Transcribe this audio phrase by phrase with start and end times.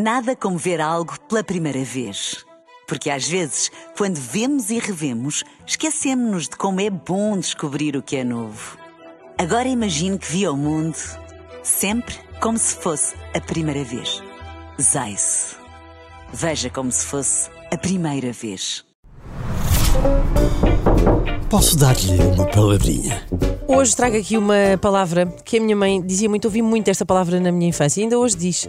[0.00, 2.46] Nada como ver algo pela primeira vez.
[2.86, 8.14] Porque às vezes, quando vemos e revemos, esquecemos-nos de como é bom descobrir o que
[8.14, 8.78] é novo.
[9.36, 10.96] Agora imagine que viu o mundo
[11.64, 14.22] sempre como se fosse a primeira vez.
[14.80, 15.56] Zais.
[16.32, 18.84] Veja como se fosse a primeira vez.
[21.50, 23.26] Posso dar-lhe uma palavrinha?
[23.66, 27.40] Hoje trago aqui uma palavra que a minha mãe dizia muito, ouvi muito esta palavra
[27.40, 28.68] na minha infância e ainda hoje diz.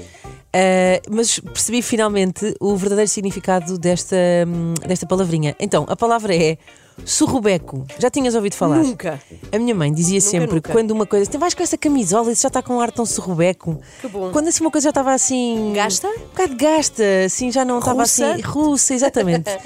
[0.49, 4.15] Uh, mas percebi finalmente o verdadeiro significado desta,
[4.47, 5.55] hum, desta palavrinha.
[5.59, 6.57] Então, a palavra é
[7.05, 7.85] surrubeco.
[7.97, 8.77] Já tinhas ouvido falar?
[8.83, 9.19] Nunca.
[9.51, 10.71] A minha mãe dizia sempre nunca.
[10.71, 11.29] quando uma coisa.
[11.37, 13.79] Vais com essa camisola, isso já está com um ar tão surrubeco.
[14.01, 14.31] Que bom.
[14.31, 15.73] Quando assim uma coisa já estava assim.
[15.73, 16.07] Gasta?
[16.07, 18.41] Um bocado gasta, assim, já não estava assim.
[18.41, 19.49] Russa, exatamente.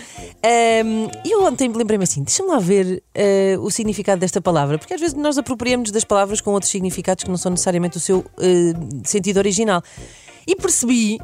[0.45, 4.93] Um, E eu ontem lembrei-me assim: deixa-me lá ver uh, o significado desta palavra, porque
[4.93, 8.19] às vezes nós apropriamos das palavras com outros significados que não são necessariamente o seu
[8.19, 9.81] uh, sentido original.
[10.47, 11.19] E percebi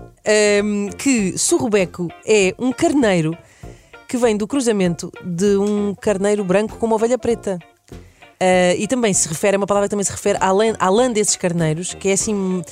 [0.64, 3.38] um, que surrubeco é um carneiro
[4.08, 7.60] que vem do cruzamento de um carneiro branco com uma ovelha preta.
[8.42, 11.36] Uh, e também se refere, é uma palavra que também se refere à à desses
[11.36, 12.64] carneiros, que é assim.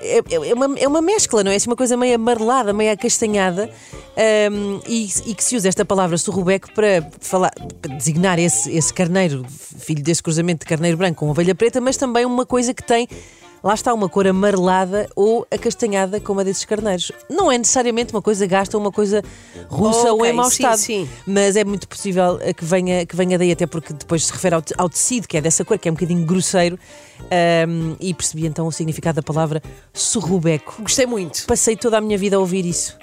[0.00, 1.54] É, é uma, é uma mescla, não é?
[1.54, 3.70] É assim uma coisa meio amarelada, meio acastanhada,
[4.50, 8.92] um, e, e que se usa esta palavra surrubeco para, falar, para designar esse, esse
[8.92, 12.82] carneiro, filho desse cruzamento de carneiro branco com ovelha preta, mas também uma coisa que
[12.82, 13.06] tem
[13.62, 17.12] lá está uma cor amarelada ou acastanhada como a desses carneiros.
[17.30, 19.22] Não é necessariamente uma coisa gasta ou uma coisa
[19.68, 20.78] russa ou Ok, em mau sim, estado.
[20.78, 21.08] sim.
[21.26, 24.54] Mas é muito possível eh, que venha, que venha daí, até porque depois se refere
[24.54, 26.78] ao, ao tecido, que é dessa cor, que é um bocadinho grosseiro,
[27.30, 30.76] ahm, e percebi então o significado da palavra surrubeco.
[30.82, 31.46] Gostei muito.
[31.46, 32.96] Passei toda a minha vida a ouvir isso.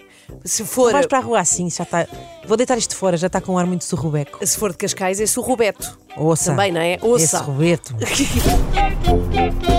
[0.45, 2.07] Se for, Vais para a rua assim, já está.
[2.47, 4.45] Vou deitar isto fora, já está com um ar muito surrubeco.
[4.45, 5.97] se for de Cascais, é surrubeto.
[6.15, 6.51] Ouça.
[6.51, 6.93] Também, não é?
[6.95, 7.37] Esse Ouça.
[7.39, 7.95] surrubeto.